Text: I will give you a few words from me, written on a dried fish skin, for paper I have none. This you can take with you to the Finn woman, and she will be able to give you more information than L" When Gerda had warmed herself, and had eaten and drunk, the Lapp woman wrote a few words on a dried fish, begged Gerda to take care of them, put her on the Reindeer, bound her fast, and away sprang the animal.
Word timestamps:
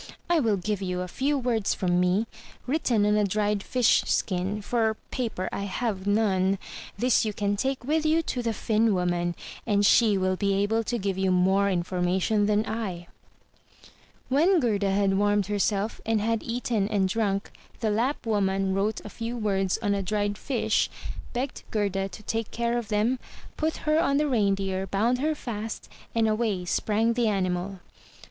I 0.31 0.39
will 0.39 0.57
give 0.57 0.81
you 0.81 1.01
a 1.01 1.07
few 1.07 1.37
words 1.37 1.75
from 1.75 1.99
me, 1.99 2.25
written 2.65 3.05
on 3.05 3.15
a 3.15 3.23
dried 3.23 3.61
fish 3.61 4.01
skin, 4.07 4.59
for 4.63 4.97
paper 5.11 5.47
I 5.51 5.65
have 5.65 6.07
none. 6.07 6.57
This 6.97 7.23
you 7.23 7.33
can 7.33 7.55
take 7.55 7.83
with 7.83 8.03
you 8.03 8.23
to 8.23 8.41
the 8.41 8.51
Finn 8.51 8.95
woman, 8.95 9.35
and 9.67 9.85
she 9.85 10.17
will 10.17 10.35
be 10.35 10.55
able 10.55 10.83
to 10.85 10.97
give 10.97 11.19
you 11.19 11.29
more 11.29 11.69
information 11.69 12.47
than 12.47 12.65
L" 12.65 13.05
When 14.27 14.59
Gerda 14.59 14.89
had 14.89 15.19
warmed 15.19 15.45
herself, 15.45 16.01
and 16.03 16.19
had 16.19 16.41
eaten 16.41 16.87
and 16.89 17.07
drunk, 17.07 17.51
the 17.79 17.91
Lapp 17.91 18.25
woman 18.25 18.73
wrote 18.73 19.01
a 19.05 19.09
few 19.09 19.37
words 19.37 19.77
on 19.83 19.93
a 19.93 20.01
dried 20.01 20.35
fish, 20.35 20.89
begged 21.31 21.61
Gerda 21.69 22.09
to 22.09 22.23
take 22.23 22.49
care 22.49 22.75
of 22.79 22.87
them, 22.87 23.19
put 23.55 23.77
her 23.85 23.99
on 24.01 24.17
the 24.17 24.27
Reindeer, 24.27 24.87
bound 24.87 25.19
her 25.19 25.35
fast, 25.35 25.89
and 26.15 26.27
away 26.27 26.65
sprang 26.65 27.13
the 27.13 27.27
animal. 27.27 27.81